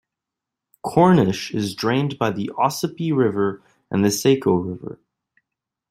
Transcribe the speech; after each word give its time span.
Cornish 0.81 1.53
is 1.53 1.75
drained 1.75 2.17
by 2.17 2.31
the 2.31 2.49
Ossipee 2.57 3.11
River 3.15 3.61
and 3.91 4.03
the 4.03 4.09
Saco 4.09 4.55
River. 4.55 4.99